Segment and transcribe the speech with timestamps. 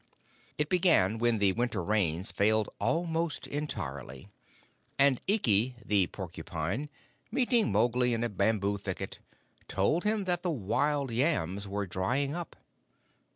[0.57, 4.29] It began when the winter Rains failed almost entirely,
[4.97, 6.89] and Ikki, the Porcupine,
[7.29, 9.19] meeting Mowgli in a bamboo thicket,
[9.67, 12.55] told him that the wild yams were drying up.